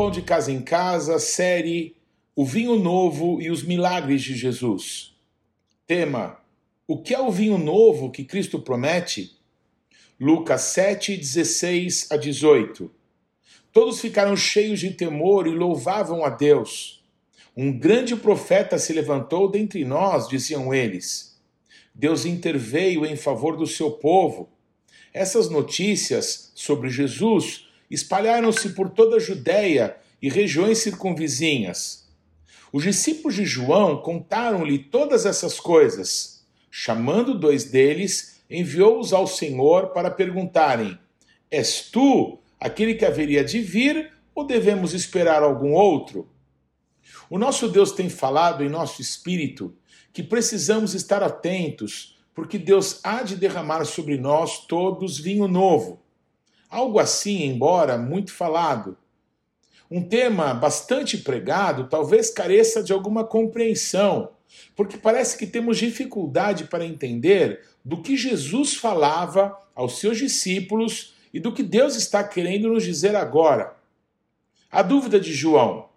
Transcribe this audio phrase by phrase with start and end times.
[0.00, 1.94] Pão de Casa em Casa, série
[2.34, 5.14] O Vinho Novo e os Milagres de Jesus.
[5.86, 6.38] Tema:
[6.88, 9.36] O que é o vinho novo que Cristo promete?
[10.18, 12.90] Lucas 7, 16 a 18.
[13.74, 17.04] Todos ficaram cheios de temor e louvavam a Deus.
[17.54, 21.38] Um grande profeta se levantou dentre nós, diziam eles.
[21.94, 24.48] Deus interveio em favor do seu povo.
[25.12, 32.08] Essas notícias sobre Jesus espalharam-se por toda a Judéia e regiões circunvizinhas.
[32.72, 36.44] Os discípulos de João contaram-lhe todas essas coisas.
[36.70, 40.96] Chamando dois deles, enviou-os ao Senhor para perguntarem:
[41.50, 46.28] És tu aquele que haveria de vir ou devemos esperar algum outro?
[47.28, 49.74] O nosso Deus tem falado em nosso espírito
[50.12, 55.99] que precisamos estar atentos, porque Deus há de derramar sobre nós todos vinho novo.
[56.70, 58.96] Algo assim, embora muito falado.
[59.90, 64.30] Um tema bastante pregado talvez careça de alguma compreensão,
[64.76, 71.40] porque parece que temos dificuldade para entender do que Jesus falava aos seus discípulos e
[71.40, 73.74] do que Deus está querendo nos dizer agora.
[74.70, 75.88] A dúvida de João.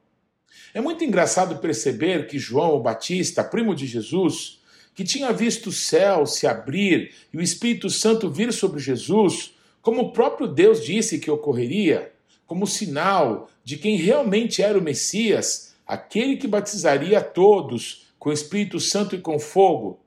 [0.74, 4.60] É muito engraçado perceber que João o Batista, primo de Jesus,
[4.96, 10.02] que tinha visto o céu se abrir e o Espírito Santo vir sobre Jesus, como
[10.02, 12.14] o próprio Deus disse que ocorreria,
[12.48, 18.34] como sinal de quem realmente era o Messias, aquele que batizaria a todos com o
[18.34, 20.00] Espírito Santo e com fogo.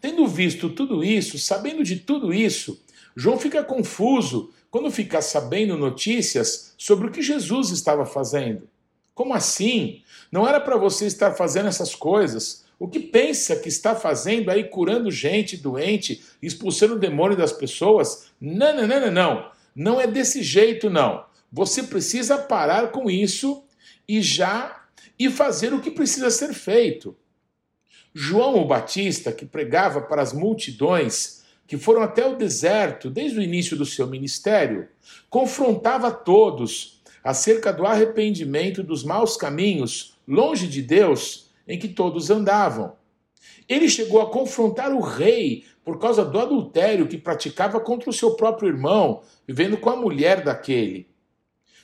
[0.00, 2.82] Tendo visto tudo isso, sabendo de tudo isso,
[3.14, 8.66] João fica confuso quando fica sabendo notícias sobre o que Jesus estava fazendo.
[9.14, 10.02] Como assim?
[10.30, 12.64] Não era para você estar fazendo essas coisas?
[12.82, 18.32] O que pensa que está fazendo aí curando gente doente, expulsando o demônio das pessoas?
[18.40, 19.50] Não, não, não, não, não.
[19.72, 21.24] Não é desse jeito, não.
[21.52, 23.62] Você precisa parar com isso
[24.08, 24.84] e já
[25.16, 27.16] e fazer o que precisa ser feito.
[28.12, 33.42] João o Batista, que pregava para as multidões que foram até o deserto desde o
[33.42, 34.88] início do seu ministério,
[35.30, 42.96] confrontava todos acerca do arrependimento dos maus caminhos longe de Deus em que todos andavam.
[43.66, 48.32] Ele chegou a confrontar o rei por causa do adultério que praticava contra o seu
[48.34, 51.08] próprio irmão, vivendo com a mulher daquele.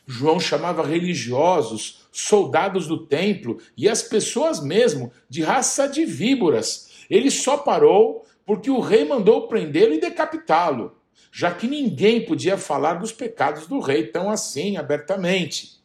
[0.06, 7.06] João chamava religiosos, soldados do templo e as pessoas mesmo de raça de víboras.
[7.09, 10.98] Ele só parou porque o rei mandou prendê-lo e decapitá-lo,
[11.32, 15.78] já que ninguém podia falar dos pecados do rei tão assim abertamente.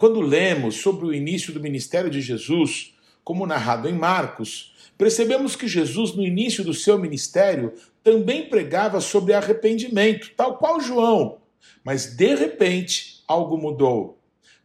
[0.00, 5.68] Quando lemos sobre o início do ministério de Jesus, como narrado em Marcos, percebemos que
[5.68, 11.36] Jesus, no início do seu ministério, também pregava sobre arrependimento, tal qual João.
[11.84, 14.18] Mas de repente, algo mudou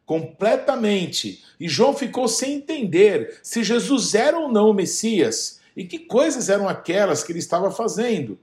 [0.06, 1.44] completamente.
[1.60, 6.48] E João ficou sem entender se Jesus era ou não o Messias e que coisas
[6.48, 8.40] eram aquelas que ele estava fazendo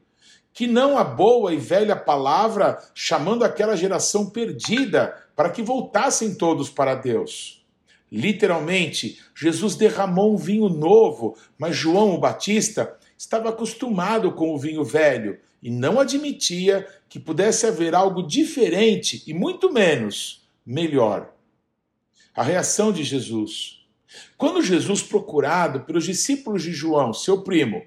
[0.52, 6.68] que não a boa e velha palavra chamando aquela geração perdida para que voltassem todos
[6.70, 7.64] para Deus.
[8.10, 14.84] Literalmente, Jesus derramou um vinho novo, mas João o Batista estava acostumado com o vinho
[14.84, 21.32] velho e não admitia que pudesse haver algo diferente e muito menos melhor.
[22.34, 23.82] A reação de Jesus.
[24.36, 27.82] Quando Jesus, procurado pelos discípulos de João, seu primo,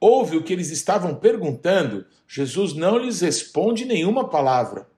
[0.00, 4.88] ouve o que eles estavam perguntando, Jesus não lhes responde nenhuma palavra.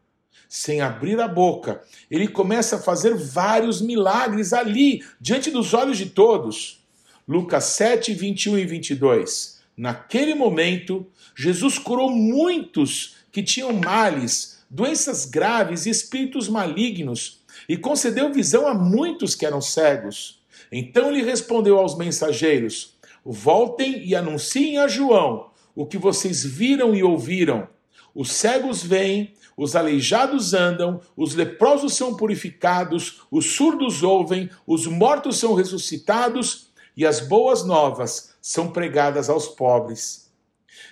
[0.49, 6.07] Sem abrir a boca, ele começa a fazer vários milagres ali, diante dos olhos de
[6.07, 6.85] todos.
[7.27, 9.61] Lucas 7, 21 e 22.
[9.77, 11.07] Naquele momento,
[11.37, 18.75] Jesus curou muitos que tinham males, doenças graves e espíritos malignos, e concedeu visão a
[18.75, 20.41] muitos que eram cegos.
[20.73, 27.05] Então ele respondeu aos mensageiros: Voltem e anunciem a João o que vocês viram e
[27.05, 27.69] ouviram.
[28.13, 35.37] Os cegos veem, os aleijados andam, os leprosos são purificados, os surdos ouvem, os mortos
[35.37, 40.33] são ressuscitados e as boas novas são pregadas aos pobres.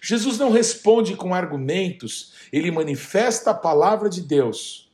[0.03, 4.91] Jesus não responde com argumentos, ele manifesta a palavra de Deus.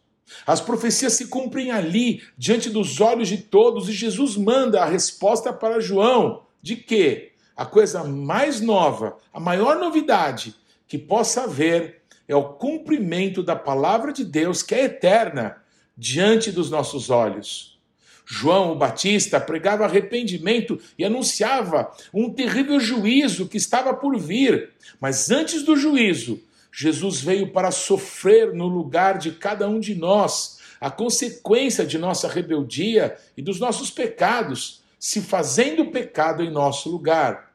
[0.47, 5.53] As profecias se cumprem ali, diante dos olhos de todos, e Jesus manda a resposta
[5.53, 7.33] para João: de quê?
[7.57, 10.55] a coisa mais nova, a maior novidade
[10.87, 12.02] que possa haver
[12.33, 15.63] é o cumprimento da palavra de Deus, que é eterna,
[15.97, 17.79] diante dos nossos olhos.
[18.25, 24.71] João o Batista pregava arrependimento e anunciava um terrível juízo que estava por vir,
[25.01, 26.41] mas antes do juízo,
[26.73, 32.27] Jesus veio para sofrer no lugar de cada um de nós, a consequência de nossa
[32.27, 37.53] rebeldia e dos nossos pecados, se fazendo pecado em nosso lugar.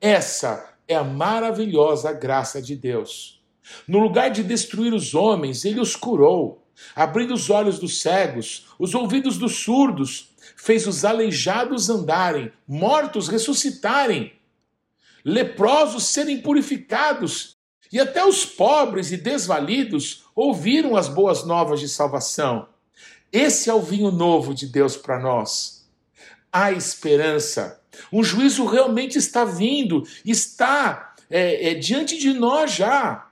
[0.00, 3.41] Essa é a maravilhosa graça de Deus.
[3.86, 8.94] No lugar de destruir os homens, ele os curou, abrindo os olhos dos cegos, os
[8.94, 14.32] ouvidos dos surdos, fez os aleijados andarem, mortos ressuscitarem,
[15.24, 17.56] leprosos serem purificados,
[17.92, 22.68] e até os pobres e desvalidos ouviram as boas novas de salvação.
[23.30, 25.86] Esse é o vinho novo de Deus para nós.
[26.50, 27.80] Há esperança.
[28.12, 33.26] Um juízo realmente está vindo, está é, é, diante de nós já.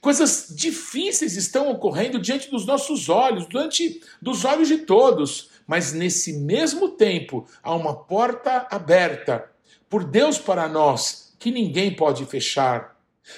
[0.00, 6.34] Coisas difíceis estão ocorrendo diante dos nossos olhos, diante dos olhos de todos, mas nesse
[6.34, 9.50] mesmo tempo há uma porta aberta
[9.88, 12.94] por Deus para nós que ninguém pode fechar.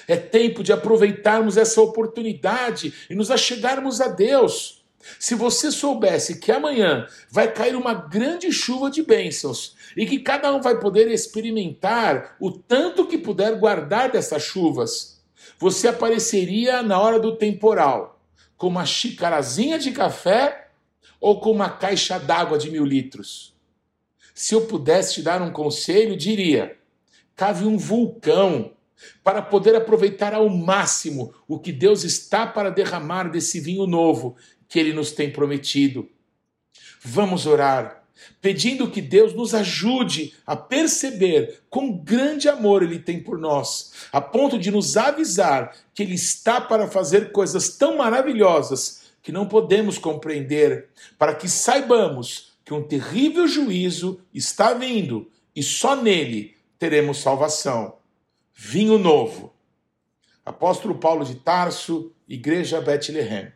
[0.07, 4.83] É tempo de aproveitarmos essa oportunidade e nos achegarmos a Deus.
[5.19, 10.53] Se você soubesse que amanhã vai cair uma grande chuva de bênçãos e que cada
[10.53, 15.16] um vai poder experimentar o tanto que puder guardar dessas chuvas,
[15.59, 18.19] você apareceria na hora do temporal
[18.57, 20.69] com uma xicarazinha de café
[21.19, 23.55] ou com uma caixa d'água de mil litros.
[24.33, 26.77] Se eu pudesse te dar um conselho, diria:
[27.35, 28.71] cave um vulcão
[29.23, 34.35] para poder aproveitar ao máximo o que Deus está para derramar desse vinho novo
[34.67, 36.09] que Ele nos tem prometido.
[37.03, 37.96] Vamos orar,
[38.41, 44.21] pedindo que Deus nos ajude a perceber quão grande amor Ele tem por nós, a
[44.21, 49.97] ponto de nos avisar que Ele está para fazer coisas tão maravilhosas que não podemos
[49.97, 57.97] compreender, para que saibamos que um terrível juízo está vindo e só nele teremos salvação.
[58.53, 59.53] Vinho novo.
[60.45, 63.51] Apóstolo Paulo de Tarso, Igreja Bethlehem.